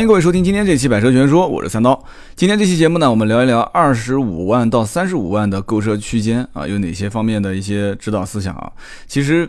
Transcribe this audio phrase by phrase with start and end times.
[0.00, 2.02] 欢迎各位收听今天这期《百车全说》，我是三刀。
[2.34, 8.72] 今天这期节目呢，我们聊一聊二十五万到三十五万的购车区间啊，有哪些方面的一些指导思想啊？
[9.06, 9.46] 其实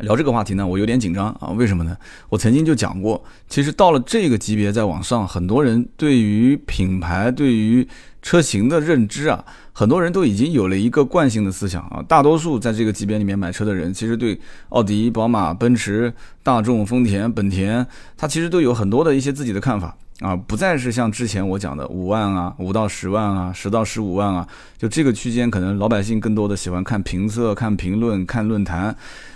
[0.00, 1.50] 聊这个话题呢，我有点紧张啊。
[1.50, 1.96] 为什么呢？
[2.30, 7.86] 我曾经就讲过，其实到了这个级别再往上，很多人对于品牌、对于
[8.22, 12.04] 车型的认知啊，很多人都已经有了一个惯性的思想啊。
[12.06, 14.38] 大多数在这个级别里面买车的人，其实对
[14.68, 16.12] 奥迪、宝马、奔驰、
[16.42, 24.46] 大众、丰田、本田，他其实都有很多的一些自己的看法啊，不再是像之前我讲的五万啊、五到十万啊、十到十五万啊，
[24.76, 28.94] 就这个区间，可能老百姓更多的喜欢看评测、看评论、看论坛。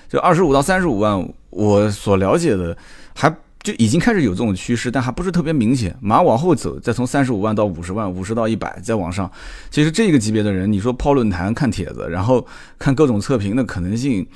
[0.09, 2.77] 就二十五到三十五万，我所了解的
[3.15, 3.35] 还。
[3.64, 5.96] 就已经开始有这种趋势，但还不是特别明显。
[5.98, 9.28] 马往后走，再从三十五万到五十万，五十到一百，再往上。
[9.70, 12.46] 其实这个级别的人，你说泡论坛、看帖子，然后
[12.78, 14.27] 看各种测评的可能性，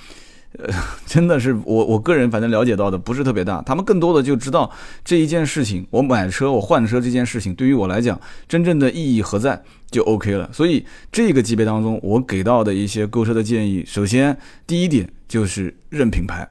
[0.58, 0.72] 呃，
[1.04, 3.60] 真的是我我个人反正了解到的不是特别大。
[3.66, 4.70] 他们更多的就知道
[5.04, 8.18] 这一件事情，我买车、我换车这件事情对于我来讲
[8.48, 10.48] 真正的意义何在，就 OK 了。
[10.54, 10.82] 所以
[11.12, 14.34] 这个级别当中，我给到的一些购车的建议，首先
[14.66, 16.48] 第一点就是认品牌。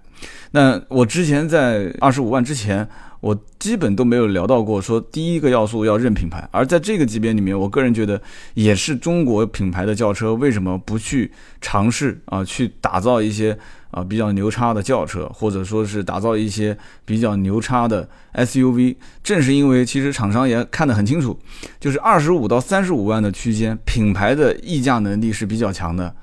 [0.51, 2.87] 那我之前在二十五万之前，
[3.19, 8.21] 我基本都没有聊到过说第一个要素要认品牌，而在这个级别里面，我个人觉得
[8.53, 13.57] 也是中国品牌的轿车为什么不去尝试啊，去打造一些
[13.91, 21.37] 啊比较牛叉的轿车，或者说是打造一些比较牛叉的 SUV，正是因为其实厂商也看得很清楚，
[21.79, 26.15] 就是二十五到三十五万的区间，品牌的溢价能力是比较强的。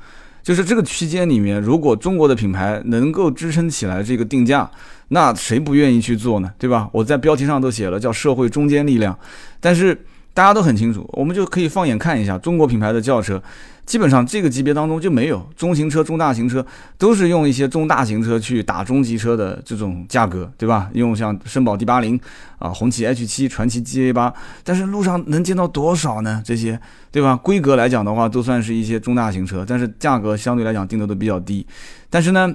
[0.45, 4.71] 就是这个区间里面，如果中国的品牌能够支撑起来这个定价，
[5.09, 6.53] 那谁不愿意去做呢？
[6.59, 6.87] 对吧？
[6.93, 9.19] 我在标题上都写了叫社会中坚力量，
[9.59, 9.99] 但是
[10.35, 13.43] 大家都很清楚，我们就可以放眼看一下中国品牌的轿车。
[13.87, 16.65] 基本上这个级别当中就没有中型车、中大型车，
[16.97, 20.89] 都是用一些中大型车去打中级车的这种价格，对吧？
[20.95, 22.19] 用像绅宝 D 八零
[22.59, 26.43] 啊、红旗 H 七、传奇 GA 八，但是路上能见到多少呢？
[26.45, 27.37] 这些，对吧？
[27.37, 31.67] 规格来讲的话，都算是一些中大型车，但是价格相对来讲定的都比较低。
[32.09, 32.51] 但是呢，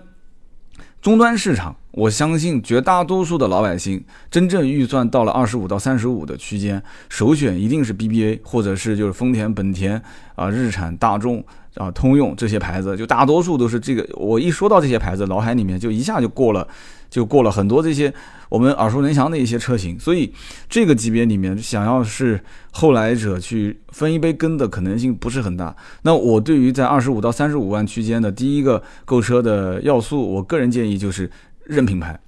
[1.01, 1.75] 终端市场。
[1.91, 10.01] 我相信绝大多数的老百姓，真正预算到了二十五到三十五的区间，首选一定是 BBA，或者是就是丰田、本田
[10.35, 11.43] 啊、日产、大众
[11.79, 14.07] 啊、通用这些牌子，就大多数都是这个。
[14.13, 16.67] 我一说到这些牌子，脑海里面就一下就过了，
[17.09, 18.13] 就过了很多这些
[18.49, 19.99] 我们耳熟能详的一些车型。
[19.99, 20.31] 所以
[20.69, 22.39] 这个级别里面，想要是
[22.71, 25.75] 后来者去分一杯羹的可能性不是很大。
[26.01, 31.29] 那我对于在二十五到三十五万区间的第一个购车的要素，我个人建议就是。
[31.69, 32.19] 认品牌，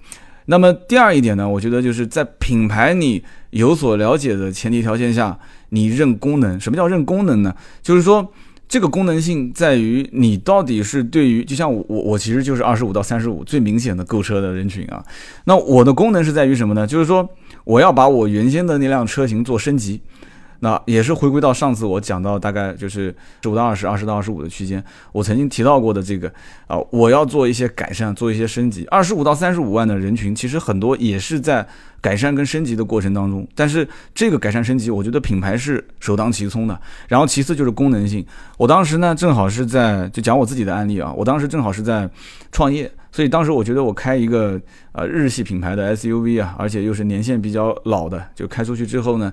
[0.46, 1.50] 那么第二一点呢？
[1.50, 5.36] 我觉得就是在品牌你有所了解的前提条件下，
[5.70, 6.60] 你认功能。
[6.60, 7.52] 什么叫认功能呢？
[7.82, 8.32] 就是说
[8.72, 15.04] 这个功能性在于你到底是对于，就像我我我其实就是二十五到三十五最明显的购车的人群啊。
[15.44, 16.88] 那我的功能是在于什么呢？
[16.88, 17.30] 就是说
[17.66, 20.00] 我要把我原先的那辆车型做升级。
[20.64, 26.32] 那也是回归到上次我讲到大概就是十五到二十、二十到二十五的区间，我曾经提到过的这个
[26.68, 28.86] 啊，我要做一些改善，做一些升级。
[28.86, 31.68] 二十五到三十五万的人群，其实很多也是在
[32.00, 33.48] 改善跟升级的过程当中。
[33.56, 36.80] 但是这个改善升级，我觉得品牌是首当其冲的。
[37.08, 38.26] 然后其次就是功能性。
[38.58, 42.10] 我当时呢，正好是在就讲我自己的案例啊，我当时正好是在
[42.52, 42.92] 创业。
[43.12, 44.60] 所以当时我觉得我开一个
[44.94, 49.32] 呃日系品牌的 SUV 啊，而且又是年限比较老的，就开出去之后呢，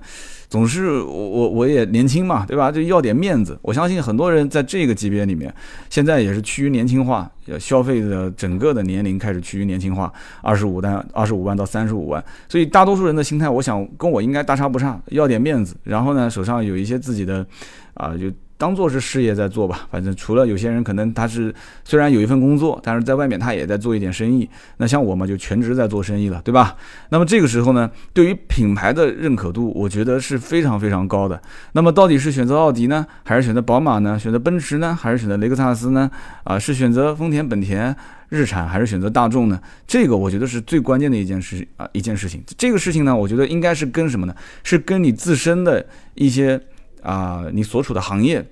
[0.49, 2.71] 总是我我我也年轻嘛，对吧？
[2.71, 3.57] 就要点面子。
[3.61, 5.53] 我相信很多人在这个级别里面，
[5.89, 10.11] 现在也是趋于年轻化，消费的整个的年龄开始趋于年轻化，
[10.41, 12.23] 二十五到二十五万到三十五万。
[12.49, 17.45] 所以大多数人的心态，我想跟我应该大差不差，要点面子，然后呢，手上有一些自己的
[17.93, 18.29] 啊就。
[18.59, 21.55] 当做是事业在做吧，反正除了有些人可能他是
[21.85, 24.47] 虽然有一份工作，但是在外面他也在做一点生意。
[24.75, 26.75] 那像我嘛，就全职在做生意了，对吧？
[27.07, 31.41] 那么这个时候呢，对于品牌的认可度，我觉得是非常非常高的。
[31.71, 34.19] 那么到底是选择奥迪呢，还是选择宝马呢？
[34.19, 36.11] 选择奔驰呢，还是选择雷克萨斯呢？
[36.43, 37.95] 啊，是选择丰田、本田、
[38.27, 39.57] 日产，还是选择大众呢？
[39.87, 42.43] 这个我觉得是最关键的一件事啊，一件事情。
[42.57, 44.35] 这个事情呢，我觉得应该是跟什么呢？
[44.65, 45.85] 是跟你自身的
[46.15, 46.61] 一些。
[47.01, 48.45] 啊，你所处的行业，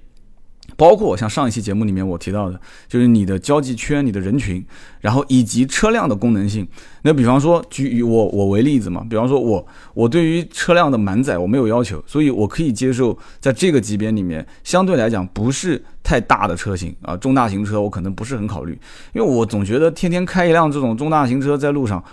[0.75, 4.63] 包括像上一期节目里面我提到的，就是你的交际圈、你的人群，
[4.99, 6.67] 然后以及车辆的功能性。
[7.03, 18.77] 那比方说，举以我我为例子嘛，比方说我我对于车辆的满载我没有要求，所以我可以接受在这个级别里面相对来讲不是太大的车型啊，中大型车我可能不是很考虑，
[19.13, 22.03] 因为我总觉得天天开一辆这种中大型车在路上。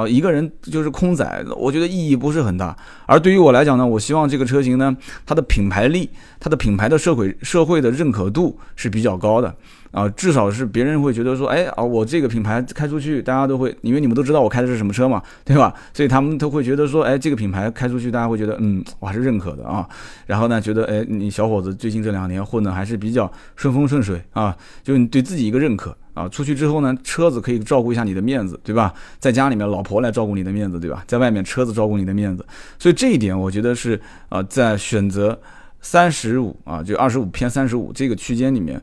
[0.00, 2.76] 啊，一个人就是空载，我觉得意义不是很大。
[3.06, 6.08] 而对于我来讲呢，我希望这个车型呢，它的品牌力、
[6.38, 9.54] 它的品牌的社会社会的认可度是比较高的。
[9.90, 15.74] 啊，至少是别人会觉得说，哎啊，我这个品牌开出去，大家都会，因为你们都知道我开的是什么车嘛，对吧？
[15.92, 19.88] 所以他们都会觉得说，哎，这个品牌开出去，大家会觉得，嗯，我还是认可的啊。
[20.26, 26.28] 然后呢，觉得，哎，你小伙子最近这两年混的还是比较顺风顺水啊，就你对自己一个认可啊。
[26.28, 28.94] 出去之后呢，车子可以照顾一下你的面子，对吧？
[29.18, 31.02] 在家里面，老婆来照顾你的面子，对吧？
[31.08, 32.46] 在外面，车子照顾你的面子。
[32.78, 35.36] 所以这一点，我觉得是啊，在选择。
[35.82, 38.80] 三十五啊，就二十五偏三十五这个区间里面，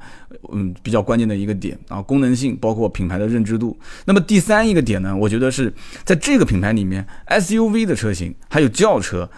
[0.51, 3.77] 嗯，比较关键的一个点啊，功能性包括品牌的认知度。
[4.05, 5.71] 那么第三一个点呢，我觉得是
[6.03, 9.29] 在这个品牌里面，SUV 的车型还有轿车，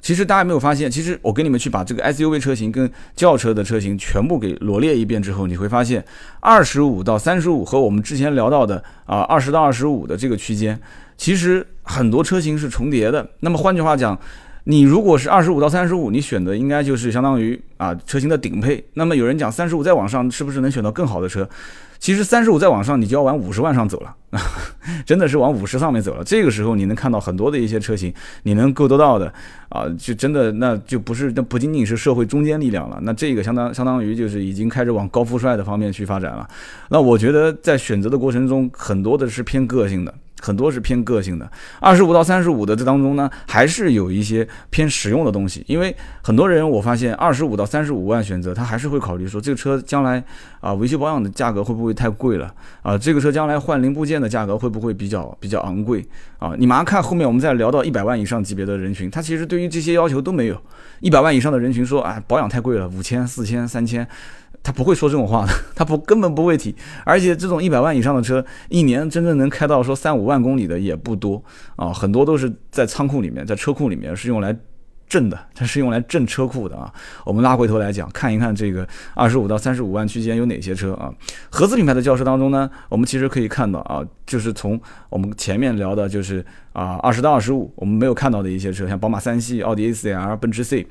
[0.00, 6.04] 其实大家没有发现，其实我给你们去把这个 SUV 车型跟轿车的车型全部给罗列一遍之后，你会发现，
[6.40, 10.80] 二十五到三十五和我们之前聊到的啊二十到二十五的这个区间，
[11.16, 13.30] 其实很多车型是重叠的。
[13.38, 14.18] 那么换句话讲。
[14.66, 18.82] 你如果是二十五到三十五，你选的应该就是相当于啊车型的顶配。
[18.94, 21.46] 那么有人讲三十五再往上是不是能选到更好的车？
[21.98, 24.14] 其实三十五再往上你就要往五十万上走了，
[25.06, 26.24] 真的是往五十上面走了。
[26.24, 28.12] 这个时候你能看到很多的一些车型，
[28.42, 29.32] 你能够得到的
[29.68, 36.46] 啊，就真的那就不是那不仅仅是社会中坚力量了，那这个相当相当于就是已经开始往高富帅的方面去发展了。
[36.88, 40.14] 那我觉得在选择的过程中，很多的是偏个性的。
[40.44, 41.50] 很多是偏个性的，
[41.80, 45.64] 二十五到三十五的这当中呢，还是有一些偏实用的东西。
[45.66, 50.22] 因为很多人我发现，二十五到三十五万选择，他还是会考虑说，这个车将来
[50.60, 52.52] 啊维修保养的价格会不会太贵了
[52.82, 52.98] 啊？
[52.98, 56.04] 这个车将来换零部件的价格会不会比较比较昂贵
[56.38, 56.52] 啊？
[56.58, 60.60] 你马上看后面我们再聊到一百万以上级别的人群，他其实对于这些要求都没有。
[61.00, 64.06] 一百万以上的人群说，哎，保养太贵了，五千、四千、三千。
[64.64, 66.74] 他不会说这种话的， 他不根本不会提，
[67.04, 71.40] 而且这种一百万以上的车，一年真正能开到说三五万公里的也不多
[71.76, 74.56] 啊，很多都是在仓库里面，在车库里面是用来
[75.06, 76.90] 震的，它 是用来震车库的啊。
[77.26, 81.12] 我们拉回头来讲，看一看这个二十五到三十五万区间有哪些车啊？
[81.50, 90.86] 合资品牌的轿车当中呢，我们其实可以看到啊，就是从我们前面聊的，就是啊二十到二十五，我们没有看到的一些车，像宝马三系、奥迪 A4L、奔驰 C。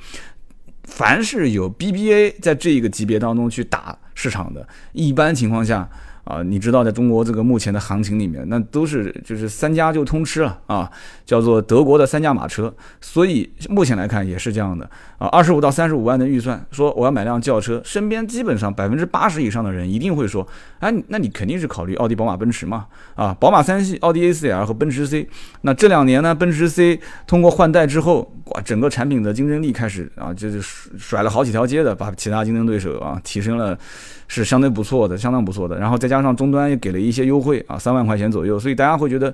[0.83, 5.89] 凡是有 BBA 在这一个级别当中去打市场的，一般情况下。
[6.23, 10.89] 啊，你知道，在中国这个目前的行情里面，那都是就是三家就通吃了啊，
[11.25, 12.73] 叫做德国的三驾马车。
[13.01, 20.47] 所以目前来看也是这样的啊，二十五到三十五万的预算，说我要买辆轿车，身边基本上百分之八十以上的人一定会说，
[20.79, 22.85] 哎，那你肯定是考虑奥迪、宝马、奔驰嘛
[23.15, 25.27] 啊，宝马三系、奥迪 A4L 和奔驰 C。
[25.61, 30.61] 那这两年呢，奔驰 C 通过换代之后，哇，整个产品的竞争力开始啊，就是
[30.97, 33.77] 甩了好几条街的，把其他竞争对手啊提升了。
[34.25, 35.77] 是相对不错的，相当不错的。
[35.77, 39.33] 然后再加加上终端也给了一些优惠啊，三万块钱左右，所以大家会觉得，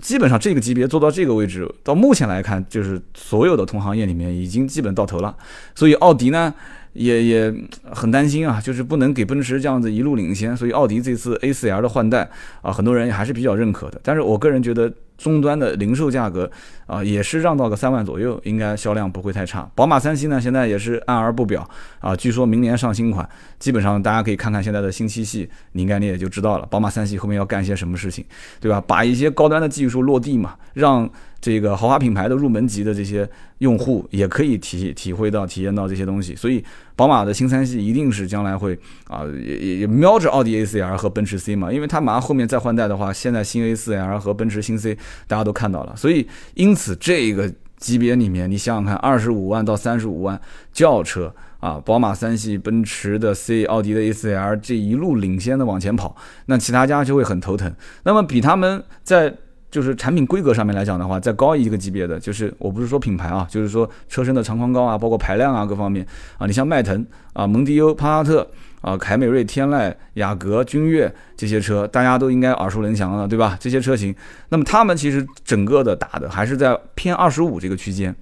[0.00, 5.34] 基本上这个级别做到这个位置，到目前来看，就是所有的同行业里面已经基本到头了。
[5.74, 6.54] 所以奥迪呢，
[6.92, 7.52] 也也
[7.90, 10.56] 很担心啊，就是不能给奔驰这样子一路领先。
[10.56, 12.30] 所以奥迪这次 A4L 的换代
[12.62, 14.00] 啊，很多人还是比较认可的。
[14.04, 14.92] 但是我个人觉得。
[15.18, 16.50] 终端的零售价格
[16.86, 19.70] 啊，也是让到个三万左右，应该销量不会太差。
[19.74, 21.68] 宝马三系呢，现在也是按而不表
[21.98, 23.28] 啊，据说明年上新款，
[23.58, 28.24] 基本上大家可以看看现在的新七系，你应该你也就知道了，宝马三系后面要干些什么事情，
[28.60, 28.82] 对吧？
[28.86, 31.10] 把一些高端的技术落地嘛，让。
[31.40, 36.62] 这个豪华品牌的入门级的这些用户也可以体体会到、体验到这些东西，所以
[36.96, 38.76] 宝马的新三系一定是将来会
[39.06, 44.96] 啊，也也瞄着奥迪 A4L 和奔驰 C 嘛，因为它马上后面再换代的话，现在新 A4L 和奔驰新 C
[45.28, 50.40] 大家都看到了，所以因此这个级别里面，你想想看，二十五万到三十五万
[50.72, 56.16] 轿车啊，宝马三系、奔驰的 C、奥迪的 A4L 这一路领先的往前跑，
[56.46, 57.72] 那其他家就会很头疼。
[58.02, 59.32] 那么比他们在
[59.70, 66.06] 就是产品规格上面来讲的话，再高一个级别的，就是我不是说品牌啊，就是说车身的长宽高啊，包括排量啊各方面
[66.38, 73.56] 啊，你像迈腾啊、蒙迪欧、帕萨特啊、凯美瑞、天籁、雅阁、君越这些车，大家都应该耳熟能详了，对吧？
[73.60, 74.14] 这些车型，
[74.48, 78.14] 那么他们其实整个的打的还是在偏二十五这个区间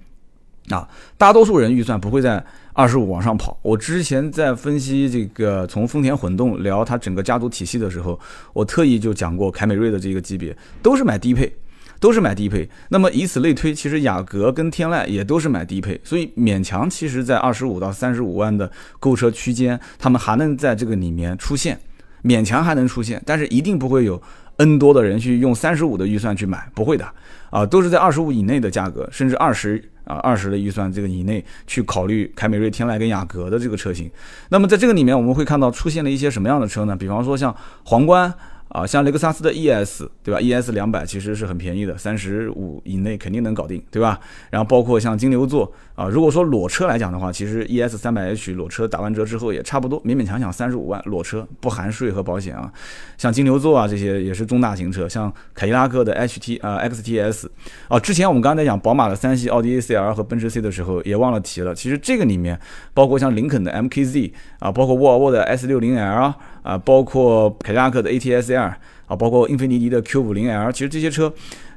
[0.69, 2.43] 啊，大多数人预算不会在。
[2.77, 8.19] 二十五往上跑，我之前在分析这个从丰田混动聊它整个家族体系的时候，
[8.53, 11.51] 我特意就讲过凯美瑞的这个级别都是买低配，
[11.99, 12.69] 都是买低配。
[12.89, 21.79] 那么以此类推，其实雅阁跟天籁也都是买低配，所以勉强其实在二十五到三十五万的购车区间，他们还能在这个里面出现，
[22.23, 24.21] 勉强还能出现，但是一定不会有
[24.57, 27.11] N 多的人去用三十五的预算去买，不会的
[27.49, 29.83] 啊，都是在二十五以内的价格，甚至二十。
[30.07, 34.09] 啊，二十的预算这个以内去考虑凯美瑞、天籁跟雅阁的这个车型。
[34.49, 36.95] 那么在这个里面，我们会看到出现了一些什么样的车呢？
[36.95, 38.33] 比方说像皇冠。
[38.77, 44.19] 啊，像雷克萨斯的 ES，对吧？ES 两百其实是很便宜的，三十五以内肯定能搞定，对吧？
[44.51, 52.71] 然后包括像金牛座啊，如果说裸车来讲的话，其实 ES 三百 H 裸车打完折之后也差不多，勉勉强强三十五万裸车不含税和保险啊。
[53.17, 57.47] 像金牛座啊这些也是中大型车，像凯迪拉克的 HT 啊 XTS
[57.87, 62.59] 啊，之前我们刚才讲宝马的三系、奥迪 A4L 和奔驰 C 的时候也忘了提了，其实这个里面
[62.93, 66.35] 包括像林肯的 MKZ 啊，包括沃尔沃的 S60L。
[66.67, 71.33] 啊，包括凯迪拉克的 ATS-R 啊，包括英菲尼迪的 Q50L，其实这些车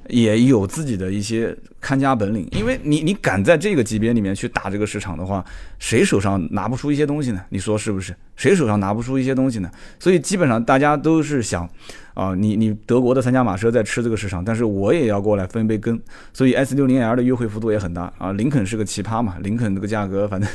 [0.09, 2.49] 也有自己的一些看家本领。
[2.51, 5.45] 因为你你敢在这个级别里面去打这个市场的话，
[5.79, 7.41] 谁手上拿不出一些东西呢？
[7.51, 8.13] 你说是不是？
[8.41, 9.71] 谁手上拿不出一些东西呢？
[9.99, 11.69] 所以基本上大家都是想。
[12.13, 15.99] 啊，你你德国的三驾马车在吃这个市场，但是我也要过来分一杯羹，
[16.35, 18.33] 所以 S 六零 L 的优惠幅度也很大啊。
[18.33, 20.51] 林肯是个奇葩嘛，林肯这个价格反正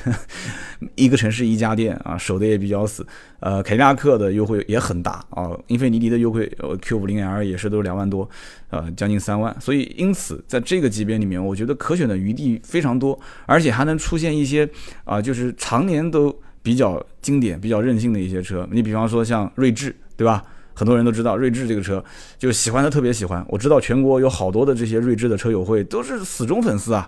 [0.96, 3.08] 一个城市一家店啊，守的也比较死。
[3.40, 6.46] 呃，凯迪拉克的优惠也很大啊，英菲尼迪的优惠
[6.82, 8.30] Q 五零 L 也是都两万多，
[8.70, 9.56] 呃，将近三万。
[9.60, 14.70] 所以因此在这个级别里面，我觉得可选的余地非常多，而且还能出现一些
[15.04, 18.68] 啊，就是常年都比较经典、比较任性的一些车。
[18.72, 20.44] 你比方说像锐志，对吧？
[20.74, 22.04] 很多人都知道锐志这个车，
[22.40, 23.46] 就喜欢的特别喜欢。
[23.48, 27.08] 我知道全国有好多的这些锐志的车友会都是死忠粉丝啊。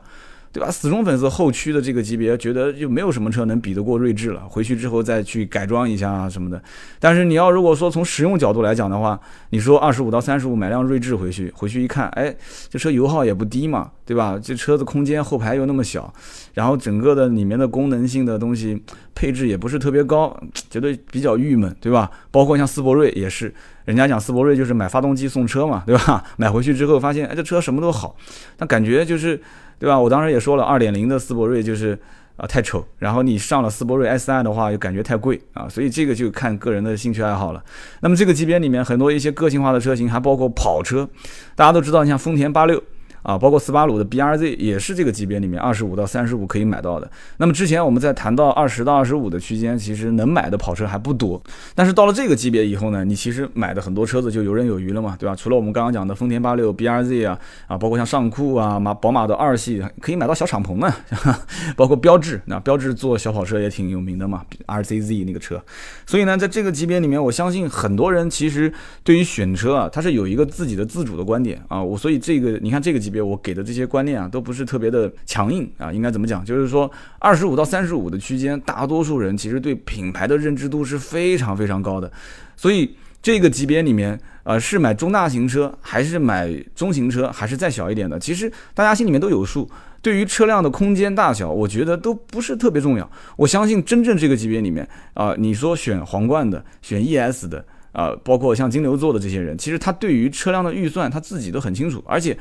[0.52, 0.72] 对吧？
[0.72, 4.42] 死忠粉丝后驱的这个级别，觉得就没有什么车能比得过锐志了。
[4.50, 6.62] 回去之后再去改装一下啊什么的。
[7.00, 9.20] 但是你要如果说从实用角度来讲的话，
[9.52, 12.36] 你说二十五到三十五买辆锐志回去，回去一看，哎，
[12.70, 14.40] 这车油耗也不低嘛，对吧？
[14.42, 16.12] 这车子空间后排又那么小，
[16.54, 18.82] 然后整个的里面的功能性的东西
[19.14, 20.36] 配置也不是特别高，
[20.70, 22.10] 觉得比较郁闷，对吧？
[22.32, 23.54] 包括像斯铂瑞也是，
[23.88, 26.24] 人家讲斯铂瑞就是买发动机送车嘛，对吧？
[26.38, 28.16] 买回去之后发现，哎，这车什么都好，
[28.56, 29.42] 但感觉就是。
[29.80, 30.00] 对吧？
[30.00, 31.96] 我当时也说了，二点零的斯铂瑞就是
[32.36, 37.64] 啊太丑，然后你上了斯铂瑞 SI 的话又感觉太贵啊，所以这个就看个人的兴趣爱好了。
[38.00, 41.08] 那么这个级别里面很多一些个性化的车型，还包括跑车，
[41.54, 42.82] 大家都知道，你像丰田八六。
[43.28, 47.12] 啊，包括斯巴鲁的 B R Z 也是这个级别里面二十五到三十五可以买到的。
[47.36, 51.42] 那么之前我们在谈到二十到二十五的区间，其实能买的跑车还不多。
[51.76, 55.36] 但是到了这个级别以后呢，你其实买的很多车子就游刃有余了嘛，对吧？
[55.36, 60.90] 除了我们刚刚讲的丰田八六 B R Z 啊，啊，包括像尚酷啊、马宝马的二系可以买到小敞篷呢，
[61.76, 65.62] 包括标致，那标致做小跑车也挺有名的嘛，R Z Z 那个车。
[66.06, 68.72] 所以呢，在这个级别里面，我相信很多人其实
[69.04, 71.84] 对于选车啊，他是有一个自己的自主的观点啊。
[71.84, 73.17] 我所以这个你看这个级别。
[73.22, 76.44] 我给的这些观念啊，都不是特别的强硬啊，应该怎么讲？
[76.44, 82.12] 就是说，二十五到三十五的区间，大多数人其实对品牌的认知度是非常非常高的。
[82.56, 88.20] 所以这个级别里面，呃，是买中大型车，还是买中型车，还是再小一点的？
[88.20, 89.70] 其实大家心里面都有数。
[90.02, 93.12] 对于车辆的空间大小，我觉得都不是特别重要。
[93.36, 102.38] 我相信真正这个级别里面啊，你说选皇冠的，选 ES 的，啊，包括像金牛座的这些人，其实他对于车辆的预算他自己都很清楚，而且。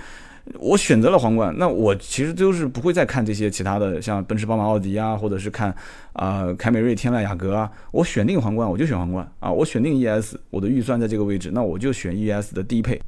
[0.58, 5.74] 我选择了皇冠，那我其实就是不会再看这些其他的，像奔驰、宝马、奥迪啊，或者是看
[6.12, 7.68] 啊凯美瑞、天籁、雅阁啊。
[7.90, 9.50] 我选定皇冠，我就选皇冠啊。
[9.50, 13.00] 我选定 ES，我的预算在这个位置，那我就选 ES 的低配。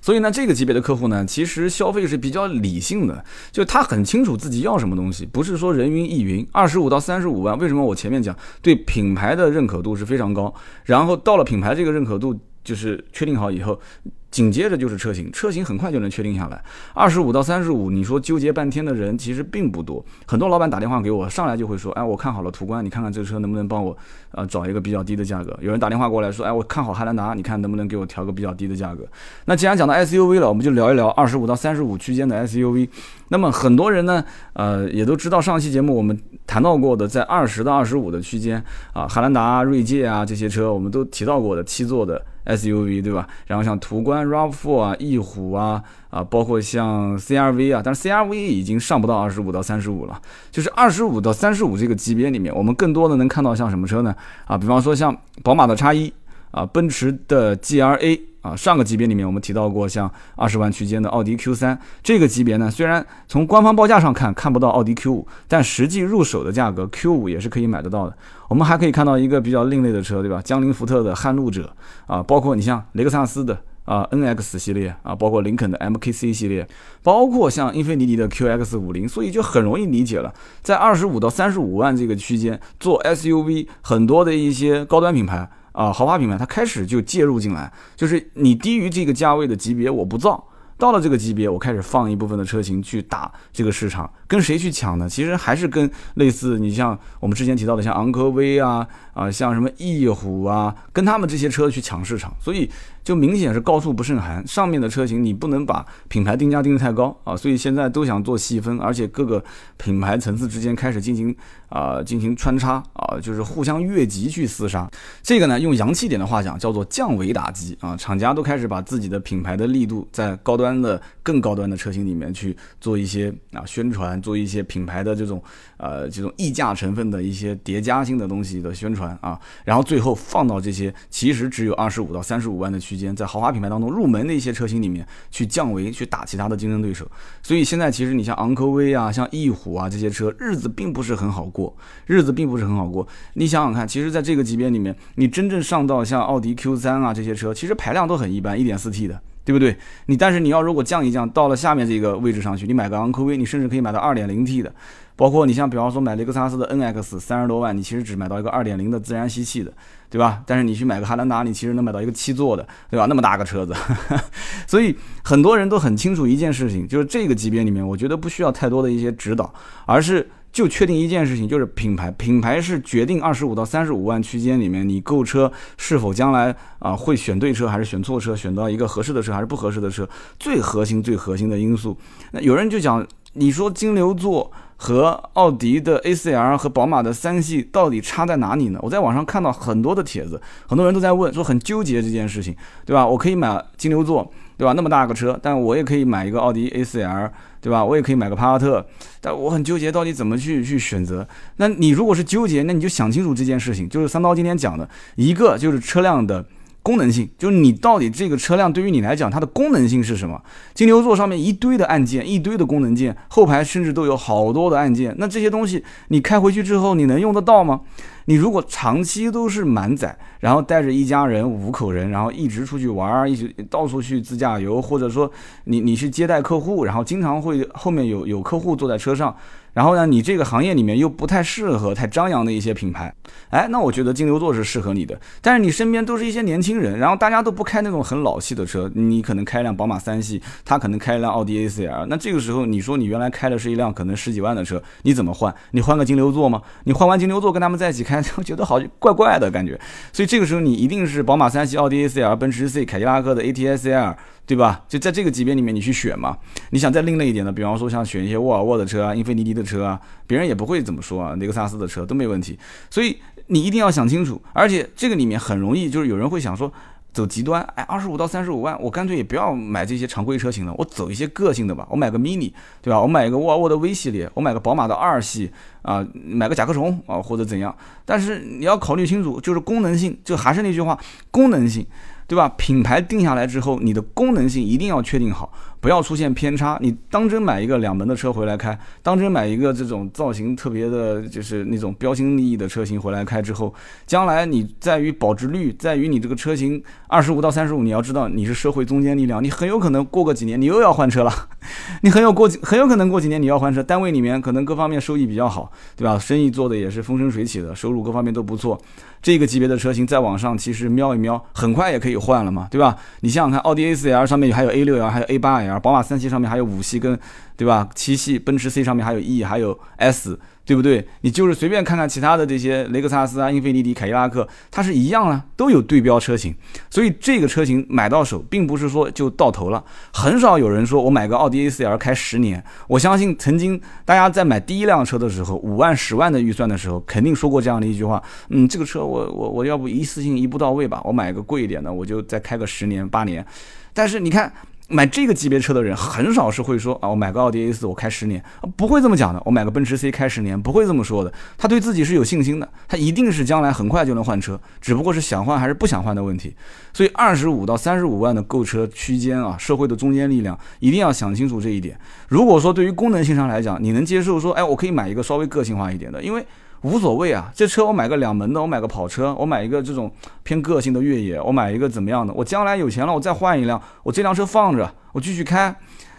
[0.00, 3.22] 所以呢，这个级别的客户呢，其实消费是比较理性的，
[3.52, 6.46] 就他很清楚自己要什么东西，不是说人云亦云。
[6.50, 10.52] 二十五到三十五万，为什么我前面讲对品牌的认可度是非常高？
[10.84, 12.34] 然后到了品牌这个认可度
[12.66, 13.80] 就是确定好以后。
[14.28, 16.62] 紧接着就是车型，车型很快就能确定下来。
[16.92, 20.04] 二十五到三十五，你说纠结半天的人其实并不多。
[20.26, 23.96] 很多老板打电话给我，上来就会说：“哎，我看好了途观，你看看这车能不能帮我
[24.32, 29.06] 呃找一个比较低的价格。”有人打电话过来说：“哎，我看好汉兰达，你看能不能给我调个比较低的价格？”
[29.46, 32.86] 那既然讲到 SUV 了，我们就聊一聊二十五到三十五区间的 SUV。
[33.28, 42.22] 那么很多人呢，呃，也都知道上期节目我们谈到过的，在二十到二十五的区间啊，汉兰达、锐界啊这些车，我们都提到过的七座的。
[42.46, 43.26] SUV 对吧？
[43.46, 54.14] 然后像途观、RAV4 啊、翼虎啊啊，包括像 CRV 啊，但是 CRV 已经上不到二十五到三十五了，就是二十五到三十五这个级别里面，我们更多的能看到像什么车呢？
[54.46, 56.12] 啊，比方说像宝马的叉一
[56.50, 58.20] 啊，奔驰的 GLA。
[58.46, 68.16] 啊，上个级别里面我们提到过，像二十万区间的奥迪 Q 三这个级别呢，虽然从官方报价上看看不到奥迪 Q 五，但实际入手的价格 Q 五也是可以买得到的。
[68.48, 70.40] 我们还可以看到一个比较另类的车，对吧？
[70.40, 71.74] 江铃福特的撼路者
[72.06, 76.64] 啊，包括你像雷克萨斯的啊 NX 系列啊，包括林肯的 MKC 系列，
[77.02, 85.50] 包括像英菲尼迪的 QX 五零，所以就很容易理解了，在二十五到三十五万这个区间做 SUV，很多的一些高端品牌。
[85.76, 90.42] 啊，豪华品牌它开始就介入进来，就是你低于这个价位的级别我不造，
[90.78, 95.08] 到了这个级别我开始放一部分的车型去打这个市场，跟谁去抢呢？
[95.08, 102.70] 其实还是跟类似你像我们之前提到的像昂科威啊啊，像什么翼虎啊，跟他们这些车去抢市场，所以。
[103.06, 109.40] 就明显是高处不胜寒，上面的车型你不能把品牌定价定得太高啊，所以现在都想做细分，而且各个
[109.76, 111.32] 品牌层次之间开始进行
[111.68, 114.90] 啊进行穿插啊，就是互相越级去厮杀。
[115.22, 125.40] 这个呢，用洋气点的话讲，叫做降维打击啊，厂家都开始把自己的品牌的力度在高端的更高端的车型里面去做一些啊宣传，做一些品牌的这种
[125.76, 132.96] 呃这种溢价成分的一些叠加性的东西的宣传啊，然后最后放到这些其实只有二十五到三十五万的区。
[132.96, 137.06] 间在豪华品牌当中入门的一些车型里面去降维去打其他的竞争对手，
[137.42, 143.06] 所以现在其实你像昂科威啊、像翼虎啊这些车日子并不是很好过，日子并不是很好过。
[143.34, 149.74] 你想想看，其实在这个级别里面，你真正上到像奥迪 Q3 啊这些车，其实排量都很一般，1.4T 的，对不对？
[150.04, 154.74] 你但是你要如果降一降到了下面这个位置上去，你买个昂科威，你甚至可以买到 2.0T 的，
[155.14, 159.72] 包括你像比方说买雷克萨斯的 NX 三十多万，你其实只买到一个2.0的自然吸气的。
[160.08, 160.40] 对吧？
[160.46, 163.06] 但是你去买个汉兰达，你其实能买到一个七座的，对吧？
[163.06, 163.74] 那么大个车子，
[164.64, 169.52] 所以很多人都很清楚一件事情，就是这个级别里面，我觉得不需要太多的一些指导，
[169.84, 180.08] 而是就确定一件事情，就是品牌，品牌是决定二十五到三十五万区间里面你购车是否将来啊会选对车还是选错车，选到一个合适的车还是不合适的车，
[180.40, 181.94] 最核心最核心的因素。
[182.30, 184.50] 那有人就讲，你说金牛座。
[184.76, 188.78] 和奥迪的 A4L 和宝马的三系到底差在哪里呢？
[188.82, 192.54] 我在网上看到很多的帖子，很多人都在问，说很纠结这件事情，
[192.84, 193.06] 对吧？
[193.06, 194.72] 我可以买金牛座，对吧？
[194.74, 197.30] 那么大个车，但我也可以买一个奥迪 A4L，
[197.60, 197.84] 对吧？
[197.84, 198.86] 我也可以买个帕萨特，
[199.20, 201.26] 但我很纠结到底怎么去去选择。
[201.56, 206.44] 那你如果是纠结，那你就想清楚这件事情，就是三刀今天讲的一个就是车辆的。
[206.86, 210.40] 功能性就是你到底这个车辆对于你来讲，它的功能性是什么？
[210.72, 215.12] 金牛座上面一堆的按键，一堆的功能键，后排甚至都有好多的按键。
[215.18, 217.80] 那这些东西你开回去之后，你能用得到吗？
[218.26, 225.28] 你如果长期都是满载，然后带着一家人五口人，然后一直出去玩儿，一直到处去自驾游，或者说
[225.64, 229.34] 你你去接待客户，然后经常会后面有有客户坐在车上。
[229.76, 233.12] 然后呢，你这个行业里面又不太适合太张扬的一些品牌，
[233.50, 235.20] 哎，那我觉得金牛座是适合你的。
[235.42, 242.06] 但是你身边都是一些年轻人，然后大家都不开那种很老气的车，你可能开一辆宝马三系，他可能开一辆奥迪 A4L。
[242.06, 245.54] 那这个时候你说你原来开的是一辆可能十几万的车，你怎么换？
[245.72, 246.62] 你换个金牛座吗？
[246.84, 249.78] 你换完金牛座跟他们在一起开， 我觉得好怪怪的感觉。
[250.10, 254.16] 所以这个时候你一定是宝马三系、奥迪 A4L、奔驰 C、凯迪拉克的 ATS-L。
[254.46, 254.84] 对吧？
[254.88, 256.38] 就在这个级别里面，你去选嘛。
[256.70, 261.34] 你想再另类一点的，比方说像选一些沃尔沃的车啊、英菲尼迪的车啊，别人也不会怎么说啊。
[261.40, 262.56] 雷克萨斯的车都没问题。
[262.88, 264.40] 所以你一定要想清楚。
[264.52, 266.72] 而且这个里面很容易，就是有人会想说，
[267.12, 271.86] 走极端，哎，二十五到三十五万，我干脆也不要买这些常规车型了，我走一些个性的吧。
[271.90, 273.00] 我买个 mini，对吧？
[273.00, 275.50] 我买一个沃尔沃的 V 系列，我买个宝马的二系
[275.86, 277.74] 啊，买个甲壳虫啊，或者怎样。
[278.04, 280.98] 但是你要考虑清楚，就是功能性，就还是那句话，
[281.30, 281.86] 功能性。
[282.28, 282.48] 对吧？
[282.58, 285.52] 品牌定下来之后，你的功能性一定要确定好。
[285.78, 286.76] 不要出现偏差。
[286.82, 293.72] 你当真买一个两门的车回来开，当真买一个这种造型特别的，就是那种标新立异的车型回来开之后，
[294.06, 301.32] 将来你在于保值率，在于你这个车型二十五到三十五，你要知道你是社会中坚力量，你很有可能过个几年你又要换车了，
[302.02, 306.18] 你很有过很有可能过几年你要换车，单位里面可能各方面收益比较好，对吧？
[306.18, 308.80] 生意做的也是风生水起的，收入各方面都不错，
[309.22, 312.96] 这个级别的车型再往上，其实瞄一瞄，很快也可以换了嘛，对吧？
[313.20, 315.80] 你想想看，奥迪 A4L 上面还有 A6L，还有 A8L。
[315.80, 317.18] 宝马三系上面还有五系跟，
[317.56, 317.88] 对吧？
[317.94, 320.38] 七系，奔驰 C 上面还有 E，还有 S。
[320.66, 321.06] 对不对？
[321.20, 326.52] 你就是随便看看其他的这些雷克萨斯啊、英菲尼迪、凯迪拉克，它是一样啊，都有对标车型。
[326.90, 329.82] 所以这个车型买到手，并不是说就到头了。
[330.12, 332.60] 很少有人说我买个奥迪 A4L 开十年。
[332.88, 343.46] 我相信曾经大家在买第一辆车的时候，五万、十万的预算的时候，肯定说过这样的一句话：嗯，这个车我我我要不一次性一步到位吧，我买个贵一点的，我就再开个十年八年。
[343.94, 344.52] 但是你看。
[344.88, 348.40] 买这个级别车的人很少是会说啊，我买个奥迪 A4 我开十年，
[348.76, 349.42] 不会这么讲的。
[349.44, 351.32] 我买个奔驰 C 开十年，不会这么说的。
[351.58, 356.54] 他对自己是有信心的，他一定是将来很快就能换车，只不过是想换还是不想换的问题。
[356.92, 361.98] 所以二十五到三十五万的购车区间啊，社会的中坚力量一定要想清楚这一点。
[362.28, 366.46] 如果说对于功能性上来讲，你能接受说，哎，我可以买一个稍微个性化一点的，因为。
[366.82, 370.10] 无所谓啊，这车我买个两门的，我买个跑车，我买一个这种
[370.42, 372.32] 偏个性的越野，我买一个怎么样的？
[372.34, 375.74] 我将来有钱了，我再换一辆，我这辆车放着，我继续开。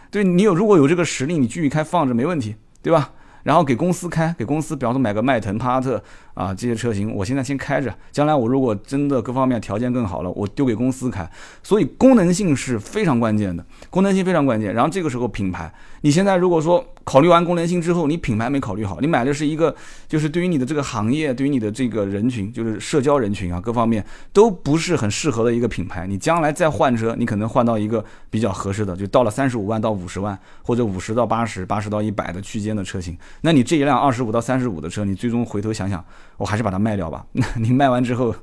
[0.09, 3.11] 对你有如果有这个实力，你继续开放着没问题，对吧？
[3.43, 6.03] 然后给公司开，给公司，比方说买个迈腾、帕萨特
[6.37, 11.27] 啊，这些车型我现在先开着，将来我如果真的各方面条件更好了，我丢给公司开。
[11.63, 14.71] 所以功能性是非常关键的，功能性非常关键。
[14.71, 19.75] 然后这个时候品牌，你现在如果说考虑完功能性之后，你品牌没考虑好，你买的是一个
[20.07, 26.05] 就是对于你的这个行业，对于你的这个人群，就是社交人群啊，各方面都不是很适合的一个品牌。
[26.05, 33.17] 你将来再换车，你可能换到一个比较合适的，就到了三十五万到五十万，或者五十到八十八十到一百的区间的车型。
[33.41, 36.05] 那你这一辆二十五到三十五的车，你最终回头想想。
[36.37, 37.25] 我还是把它卖掉吧。
[37.33, 38.33] 那 你卖完之后，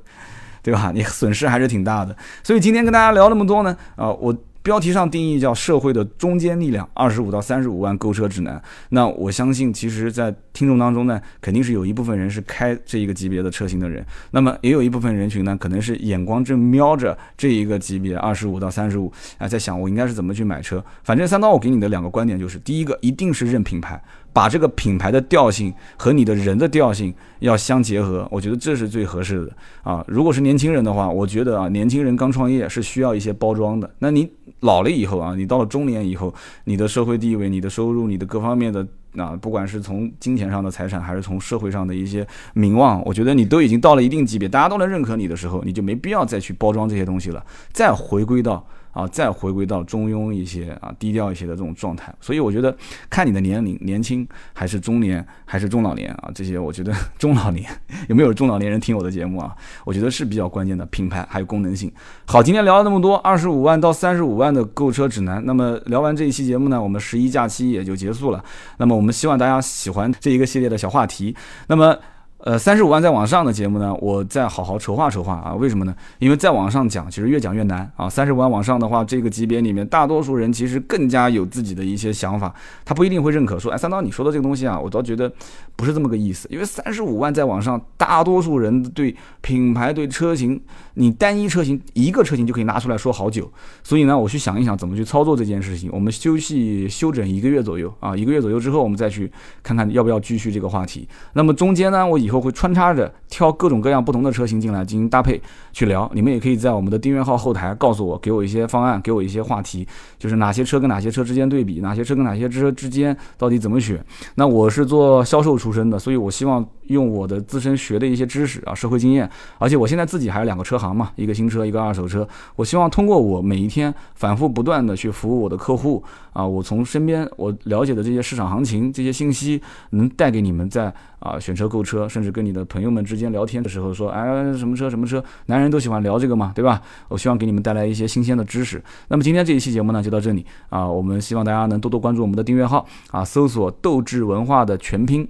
[0.61, 0.91] 对吧？
[0.93, 2.15] 你损失还是挺大的。
[2.43, 8.59] 所以今天跟大家聊那么多呢，啊，我标题上定义叫社会的中坚力量，二十五到三十五万购车指南。
[8.89, 20.83] 那我相信，其实，在听众当中呢，肯定是有一部分人是开这一个级别的车型的人，那么也有一部分人群呢，可能是眼光正瞄着这一个级别二十五到三十五，啊，在想我应该是怎么去买车。
[21.03, 24.01] 反正三刀，我给你的两个观点就是：第一个，一定是认品牌。
[24.35, 30.03] 把这个品牌的调性和你的人的调性要相结合，我觉得这是最合适的啊。
[30.09, 33.89] 如果是年轻人的话，我觉得啊，年轻人刚创业是需要一些包装的。
[33.99, 36.33] 那你老了以后啊，你到了中年以后，
[36.65, 48.67] 你的社会地位、你的收入、你的各方面的啊，不管是从金钱上的财产，还是从社会上的一些名望，我觉得你都已经到了一定级别，大家都能认可你的时候，你就没必要再去包装这些东西了，再回归到。
[48.95, 52.73] 啊，再回归到中庸一些啊，低调一些的这种状态，所以我觉得
[53.09, 57.69] 看你的年龄，年轻还是中年还是中老年啊，这些我觉得 中老年
[58.07, 59.53] 有没有中老年人听我的节目啊？
[59.83, 61.91] 我觉得是比较关键的，品牌还有功能性。
[62.25, 65.45] 好，今天聊了那么多，二十五万到三十五万的购车指南。
[65.45, 68.41] 那么聊完这一期节目呢，我们十一假期也就结束了。
[68.77, 71.35] 那么我们希望大家喜欢这一个系列的小话题。
[71.67, 71.93] 那么。
[72.39, 75.55] 呃，三十五万再往上的节目呢，我再好好筹划筹划啊？
[75.55, 75.95] 为什么呢？
[76.19, 78.07] 因为再往上讲，其实越讲越难啊。
[78.07, 83.57] 三十五万往上的话，这个级别里面，大多数人其实更加有自己的一些想法，他不一定会认可。
[83.57, 85.31] 说，哎，三刀你说的这个东西啊，我倒觉得
[85.75, 86.47] 不是这么个意思。
[86.51, 90.61] 因为三十五万再往上，大多数人对品牌、对车型，
[90.95, 93.51] 你单一车型一个车型就可以拿出来说好久。
[93.81, 95.89] 所以呢，我去想一想怎么去操作这件事情。
[95.91, 99.31] 我们休息休整一个月左右啊，一个月左右之后，我们再去
[99.63, 101.07] 看看要不要继续这个话题。
[101.33, 102.45] 那么中间呢，我以后。
[102.45, 105.41] 会穿插着挑各种各样不同的车型进来进行搭配
[105.73, 109.87] 去聊，你们也可以在我们的订阅号后台告诉我，给我一些方案，给我一些话题，
[110.19, 113.99] 就是哪些车跟哪些车之间对比，哪些车跟哪些车之间到底怎么选。
[114.35, 122.27] 那我是做销售出身的，所以我希望用我的自身学的一些知识啊，社会经验，而且我现在自己还有两个车行嘛，一个新车，一个二手车。
[122.55, 136.81] 我希望通过我每一天反复不断的去服务我的客户啊，我从身边我了解的这些市场行情这些信息，能带给你们在啊选车购车，甚至跟你的朋友们之间聊天的时候说，哎，什么车什么车，男人都喜欢聊这个嘛，对吧？
[137.07, 138.83] 我希望给你们带来一些新鲜的知识。
[139.07, 140.85] 那么今天这一期节目呢，就到这里啊。
[140.85, 145.27] 我们希望大家能多多关注我们的订阅号啊，搜索“斗志文化”的全拼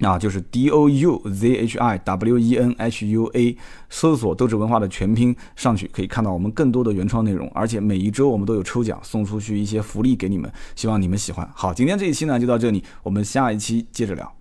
[0.00, 3.56] 啊，就是 D O U Z H I W E N H U A，
[3.88, 11.48] 搜索“斗志文化”的全拼上去，可以看到我们更多的原创内容，而且每一周我们都有抽奖，送出去一些福利给你们，希望你们喜欢。
[11.54, 14.34] 好，今天这一期呢就到这里，我们下一期接着聊。